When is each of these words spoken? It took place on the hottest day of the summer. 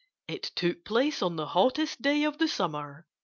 It 0.27 0.41
took 0.55 0.83
place 0.83 1.21
on 1.21 1.35
the 1.35 1.45
hottest 1.45 2.01
day 2.01 2.23
of 2.23 2.39
the 2.39 2.47
summer. 2.47 3.05